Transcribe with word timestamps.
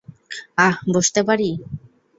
আহ, 0.57 0.75
বসতে 0.93 1.21
পারি? 1.27 1.49